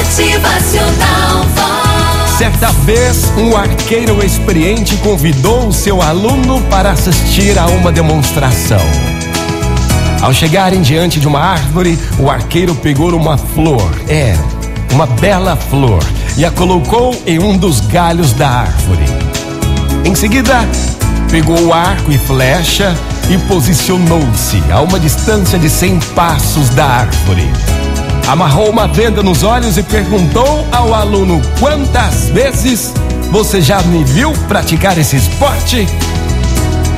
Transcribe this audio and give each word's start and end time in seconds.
Motivacional. 0.00 1.44
Certa 2.38 2.72
vez, 2.72 3.30
um 3.36 3.54
arqueiro 3.54 4.24
experiente 4.24 4.96
convidou 4.96 5.68
o 5.68 5.72
seu 5.74 6.00
aluno 6.00 6.62
para 6.70 6.92
assistir 6.92 7.58
a 7.58 7.66
uma 7.66 7.92
demonstração. 7.92 8.80
Ao 10.22 10.32
chegarem 10.32 10.80
diante 10.80 11.20
de 11.20 11.28
uma 11.28 11.40
árvore, 11.40 11.98
o 12.18 12.30
arqueiro 12.30 12.74
pegou 12.74 13.14
uma 13.14 13.36
flor, 13.36 13.92
é, 14.08 14.34
uma 14.90 15.04
bela 15.04 15.54
flor, 15.54 16.02
e 16.38 16.46
a 16.46 16.50
colocou 16.50 17.14
em 17.26 17.38
um 17.38 17.58
dos 17.58 17.80
galhos 17.80 18.32
da 18.32 18.48
árvore. 18.48 19.04
Em 20.06 20.14
seguida, 20.14 20.66
pegou 21.30 21.60
o 21.60 21.74
arco 21.74 22.10
e 22.10 22.16
flecha 22.16 22.96
e 23.28 23.36
posicionou-se 23.46 24.62
a 24.72 24.80
uma 24.80 24.98
distância 24.98 25.58
de 25.58 25.68
100 25.68 26.00
passos 26.14 26.70
da 26.70 26.86
árvore. 26.86 27.50
Amarrou 28.30 28.70
uma 28.70 28.86
venda 28.86 29.24
nos 29.24 29.42
olhos 29.42 29.76
e 29.76 29.82
perguntou 29.82 30.64
ao 30.70 30.94
aluno: 30.94 31.42
Quantas 31.58 32.28
vezes 32.28 32.94
você 33.28 33.60
já 33.60 33.82
me 33.82 34.04
viu 34.04 34.32
praticar 34.46 34.96
esse 34.96 35.16
esporte? 35.16 35.84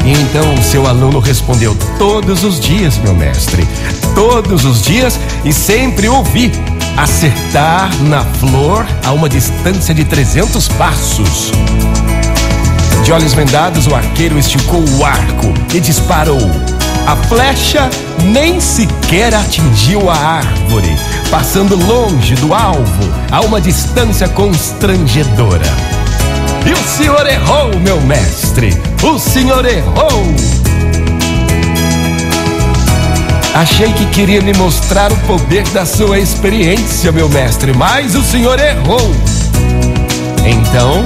E 0.04 0.12
então 0.12 0.54
o 0.54 0.62
seu 0.62 0.86
aluno 0.86 1.20
respondeu: 1.20 1.74
Todos 1.96 2.44
os 2.44 2.60
dias, 2.60 2.98
meu 2.98 3.14
mestre. 3.14 3.66
Todos 4.14 4.66
os 4.66 4.82
dias 4.82 5.18
e 5.42 5.54
sempre 5.54 6.06
ouvi 6.06 6.52
acertar 6.98 7.90
na 8.02 8.22
flor 8.22 8.86
a 9.02 9.12
uma 9.12 9.26
distância 9.26 9.94
de 9.94 10.04
300 10.04 10.68
passos. 10.68 11.50
De 13.04 13.10
olhos 13.10 13.32
vendados, 13.32 13.86
o 13.86 13.94
arqueiro 13.94 14.38
esticou 14.38 14.84
o 14.86 15.02
arco 15.02 15.54
e 15.74 15.80
disparou. 15.80 16.71
A 17.06 17.16
flecha 17.16 17.90
nem 18.24 18.60
sequer 18.60 19.34
atingiu 19.34 20.08
a 20.08 20.16
árvore, 20.16 20.96
passando 21.30 21.76
longe 21.76 22.34
do 22.36 22.54
alvo 22.54 23.12
a 23.30 23.40
uma 23.40 23.60
distância 23.60 24.28
constrangedora. 24.28 25.66
E 26.64 26.72
o 26.72 26.88
senhor 26.88 27.26
errou, 27.26 27.76
meu 27.80 28.00
mestre! 28.02 28.70
O 29.02 29.18
senhor 29.18 29.64
errou! 29.66 30.22
Achei 33.54 33.92
que 33.92 34.06
queria 34.06 34.40
me 34.40 34.54
mostrar 34.54 35.12
o 35.12 35.16
poder 35.26 35.64
da 35.68 35.84
sua 35.84 36.18
experiência, 36.18 37.12
meu 37.12 37.28
mestre, 37.28 37.74
mas 37.74 38.14
o 38.14 38.22
senhor 38.22 38.58
errou. 38.58 39.14
Então, 40.44 41.04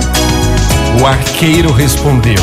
o 1.00 1.06
arqueiro 1.06 1.72
respondeu: 1.72 2.42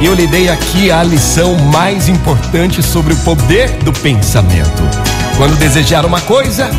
Eu 0.00 0.14
lhe 0.14 0.28
dei 0.28 0.48
aqui 0.48 0.92
a 0.92 1.02
lição 1.02 1.56
mais 1.72 2.08
importante 2.08 2.80
sobre 2.82 3.14
o 3.14 3.16
poder 3.18 3.68
do 3.78 3.92
pensamento. 3.92 4.82
Quando 5.36 5.58
desejar 5.58 6.06
uma 6.06 6.20
coisa, 6.20 6.70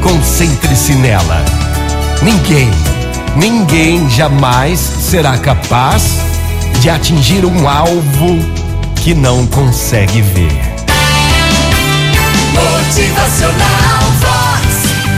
concentre-se 0.00 0.94
nela. 0.94 1.44
Ninguém, 2.22 2.70
ninguém 3.34 4.08
jamais 4.08 4.78
será 4.78 5.36
capaz 5.38 6.18
de 6.80 6.88
atingir 6.88 7.44
um 7.44 7.68
alvo 7.68 8.38
que 8.94 9.12
não 9.12 9.44
consegue 9.48 10.22
ver. 10.22 10.78
Motivacional 12.54 14.04
Vox. 14.20 14.68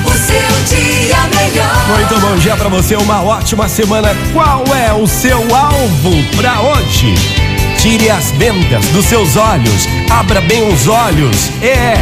O 0.06 0.12
seu 0.12 0.76
dia 0.78 1.16
melhor. 1.28 1.88
Muito 1.88 2.20
bom 2.20 2.36
dia 2.36 2.56
pra 2.56 2.70
você, 2.70 2.96
uma 2.96 3.22
ótima 3.22 3.68
semana. 3.68 4.16
Qual 4.32 4.64
é 4.74 4.94
o 4.94 5.06
seu 5.06 5.38
alvo 5.54 6.24
pra 6.36 6.60
hoje? 6.62 7.49
Tire 7.80 8.10
as 8.10 8.30
vendas 8.32 8.84
dos 8.88 9.06
seus 9.06 9.38
olhos, 9.38 9.88
abra 10.10 10.38
bem 10.42 10.70
os 10.70 10.86
olhos. 10.86 11.50
É. 11.62 11.94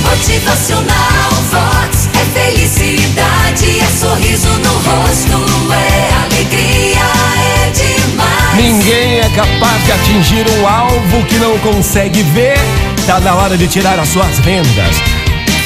Motivacional 0.00 1.30
Vox. 1.50 2.08
É 2.14 2.40
felicidade, 2.40 3.78
é 3.78 3.86
sorriso 4.00 4.48
no 4.48 4.72
rosto, 4.72 5.70
é 5.70 6.24
alegria, 6.24 7.04
é 7.44 7.70
demais. 7.72 8.56
Ninguém 8.56 9.18
é 9.18 9.28
capaz 9.36 9.84
de 9.84 9.92
atingir 9.92 10.46
um 10.58 10.66
alvo 10.66 11.22
que 11.26 11.34
não 11.34 11.58
consegue 11.58 12.22
ver. 12.22 12.58
Tá 13.06 13.20
na 13.20 13.34
hora 13.34 13.58
de 13.58 13.68
tirar 13.68 13.98
as 13.98 14.08
suas 14.08 14.38
vendas. 14.38 14.96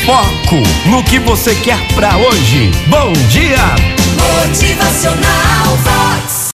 Foco 0.04 0.60
no 0.86 1.04
que 1.04 1.20
você 1.20 1.54
quer 1.54 1.78
pra 1.94 2.16
hoje. 2.16 2.72
Bom 2.88 3.12
dia! 3.30 3.76
Motivacional. 4.18 5.61